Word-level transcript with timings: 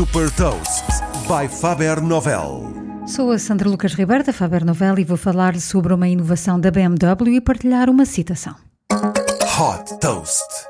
Super 0.00 0.30
Toast 0.30 0.86
by 1.28 1.46
Faber 1.46 2.00
Novel. 2.00 2.72
Sou 3.06 3.30
a 3.32 3.38
Sandra 3.38 3.68
Lucas 3.68 3.92
Ribeiro 3.92 4.24
da 4.24 4.32
Faber 4.32 4.64
Novel 4.64 4.98
e 4.98 5.04
vou 5.04 5.18
falar 5.18 5.60
sobre 5.60 5.92
uma 5.92 6.08
inovação 6.08 6.58
da 6.58 6.70
BMW 6.70 7.34
e 7.34 7.40
partilhar 7.42 7.90
uma 7.90 8.06
citação. 8.06 8.54
Hot 8.90 9.98
Toast. 10.00 10.69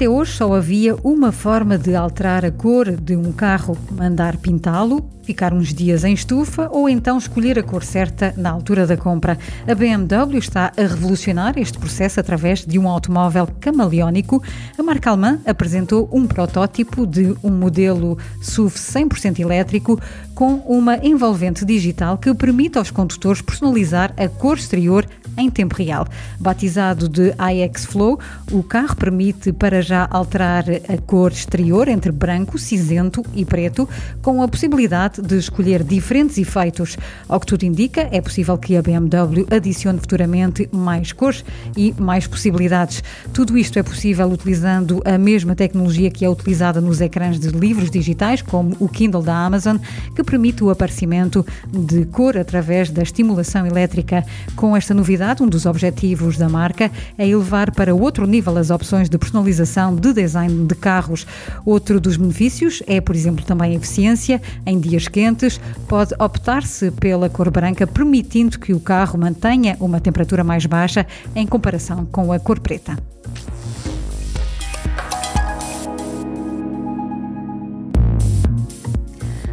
Até 0.00 0.08
hoje 0.08 0.32
só 0.32 0.54
havia 0.54 0.96
uma 1.04 1.30
forma 1.30 1.76
de 1.76 1.94
alterar 1.94 2.42
a 2.42 2.50
cor 2.50 2.90
de 2.90 3.14
um 3.14 3.30
carro: 3.32 3.76
mandar 3.90 4.38
pintá-lo, 4.38 5.06
ficar 5.24 5.52
uns 5.52 5.74
dias 5.74 6.04
em 6.04 6.14
estufa 6.14 6.70
ou 6.72 6.88
então 6.88 7.18
escolher 7.18 7.58
a 7.58 7.62
cor 7.62 7.84
certa 7.84 8.32
na 8.34 8.50
altura 8.50 8.86
da 8.86 8.96
compra. 8.96 9.38
A 9.68 9.74
BMW 9.74 10.38
está 10.38 10.72
a 10.74 10.80
revolucionar 10.80 11.58
este 11.58 11.78
processo 11.78 12.18
através 12.18 12.64
de 12.64 12.78
um 12.78 12.88
automóvel 12.88 13.46
camaleónico. 13.60 14.42
A 14.78 14.82
marca 14.82 15.10
alemã 15.10 15.38
apresentou 15.44 16.08
um 16.10 16.26
protótipo 16.26 17.06
de 17.06 17.36
um 17.44 17.50
modelo 17.50 18.16
SUV 18.40 18.74
100% 18.76 19.38
elétrico 19.40 20.00
com 20.40 20.54
uma 20.66 20.96
envolvente 21.04 21.66
digital 21.66 22.16
que 22.16 22.32
permite 22.32 22.78
aos 22.78 22.90
condutores 22.90 23.42
personalizar 23.42 24.14
a 24.16 24.26
cor 24.26 24.56
exterior 24.56 25.06
em 25.36 25.50
tempo 25.50 25.76
real. 25.76 26.06
Batizado 26.38 27.08
de 27.08 27.34
iX 27.52 27.84
Flow, 27.84 28.18
o 28.50 28.62
carro 28.62 28.96
permite 28.96 29.52
para 29.52 29.82
já 29.82 30.08
alterar 30.10 30.64
a 30.88 30.96
cor 31.06 31.30
exterior 31.30 31.88
entre 31.88 32.10
branco, 32.10 32.58
cinzento 32.58 33.22
e 33.34 33.44
preto, 33.44 33.88
com 34.22 34.42
a 34.42 34.48
possibilidade 34.48 35.20
de 35.22 35.36
escolher 35.36 35.82
diferentes 35.82 36.38
efeitos. 36.38 36.96
Ao 37.28 37.38
que 37.38 37.46
tudo 37.46 37.64
indica, 37.64 38.08
é 38.10 38.20
possível 38.20 38.56
que 38.56 38.76
a 38.76 38.82
BMW 38.82 39.46
adicione 39.50 39.98
futuramente 39.98 40.68
mais 40.72 41.12
cores 41.12 41.44
e 41.76 41.94
mais 41.98 42.26
possibilidades. 42.26 43.02
Tudo 43.32 43.58
isto 43.58 43.78
é 43.78 43.82
possível 43.82 44.26
utilizando 44.28 45.02
a 45.04 45.18
mesma 45.18 45.54
tecnologia 45.54 46.10
que 46.10 46.24
é 46.24 46.30
utilizada 46.30 46.80
nos 46.80 47.00
ecrãs 47.00 47.38
de 47.38 47.48
livros 47.48 47.90
digitais, 47.90 48.42
como 48.42 48.74
o 48.80 48.88
Kindle 48.88 49.22
da 49.22 49.36
Amazon, 49.36 49.76
que 50.14 50.24
permite 50.30 50.62
o 50.62 50.70
aparecimento 50.70 51.44
de 51.68 52.04
cor 52.04 52.38
através 52.38 52.88
da 52.88 53.02
estimulação 53.02 53.66
elétrica. 53.66 54.24
Com 54.54 54.76
esta 54.76 54.94
novidade, 54.94 55.42
um 55.42 55.48
dos 55.48 55.66
objetivos 55.66 56.38
da 56.38 56.48
marca 56.48 56.88
é 57.18 57.26
elevar 57.26 57.72
para 57.72 57.92
outro 57.92 58.28
nível 58.28 58.56
as 58.56 58.70
opções 58.70 59.08
de 59.08 59.18
personalização 59.18 59.96
de 59.96 60.12
design 60.12 60.66
de 60.66 60.74
carros. 60.76 61.26
Outro 61.66 62.00
dos 62.00 62.16
benefícios 62.16 62.80
é, 62.86 63.00
por 63.00 63.16
exemplo, 63.16 63.44
também 63.44 63.72
a 63.72 63.74
eficiência. 63.74 64.40
Em 64.64 64.78
dias 64.78 65.08
quentes, 65.08 65.60
pode 65.88 66.14
optar-se 66.16 66.92
pela 66.92 67.28
cor 67.28 67.50
branca, 67.50 67.84
permitindo 67.84 68.56
que 68.60 68.72
o 68.72 68.78
carro 68.78 69.18
mantenha 69.18 69.76
uma 69.80 70.00
temperatura 70.00 70.44
mais 70.44 70.64
baixa 70.64 71.04
em 71.34 71.44
comparação 71.44 72.06
com 72.06 72.32
a 72.32 72.38
cor 72.38 72.60
preta. 72.60 72.96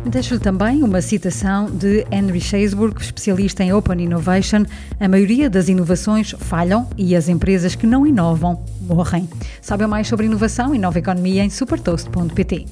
Deixo-lhe 0.09 0.39
também 0.39 0.83
uma 0.83 1.01
citação 1.01 1.65
de 1.69 2.05
Henry 2.11 2.39
Chesburg, 2.39 2.99
especialista 3.01 3.63
em 3.63 3.73
Open 3.73 4.01
Innovation. 4.01 4.65
A 4.99 5.07
maioria 5.07 5.49
das 5.49 5.67
inovações 5.67 6.33
falham 6.39 6.87
e 6.97 7.15
as 7.15 7.27
empresas 7.27 7.75
que 7.75 7.85
não 7.85 8.07
inovam 8.07 8.63
morrem. 8.81 9.29
Saiba 9.61 9.87
mais 9.87 10.07
sobre 10.07 10.25
inovação 10.25 10.73
e 10.73 10.79
nova 10.79 10.97
economia 10.97 11.43
em 11.43 11.49
supertoast.pt. 11.49 12.65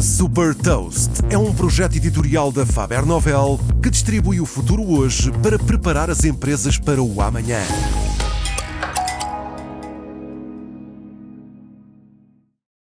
Super 0.00 0.54
Toast 0.54 1.10
é 1.30 1.38
um 1.38 1.54
projeto 1.54 1.96
editorial 1.96 2.52
da 2.52 2.66
Faber 2.66 3.06
Novel 3.06 3.58
que 3.82 3.88
distribui 3.88 4.40
o 4.40 4.46
futuro 4.46 4.82
hoje 4.82 5.30
para 5.42 5.58
preparar 5.58 6.10
as 6.10 6.24
empresas 6.24 6.78
para 6.78 7.00
o 7.00 7.22
amanhã. 7.22 7.60